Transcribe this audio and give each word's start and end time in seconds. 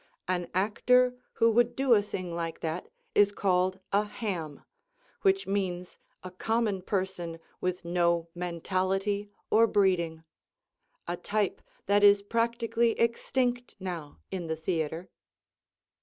An 0.27 0.49
actor 0.55 1.13
who 1.33 1.51
would 1.51 1.75
do 1.75 1.93
a 1.93 2.01
thing 2.01 2.33
like 2.33 2.61
that 2.61 2.87
is 3.13 3.31
called 3.31 3.79
a 3.93 4.03
"ham," 4.03 4.63
which 5.21 5.45
means 5.45 5.99
a 6.23 6.31
common 6.31 6.81
person 6.81 7.39
with 7.59 7.85
no 7.85 8.27
mentality 8.33 9.29
or 9.51 9.67
breeding, 9.67 10.23
a 11.07 11.17
type 11.17 11.61
that 11.85 12.03
is 12.03 12.23
practically 12.23 12.99
extinct 12.99 13.75
now 13.79 14.17
in 14.31 14.47
the 14.47 14.55
theatre. 14.55 15.07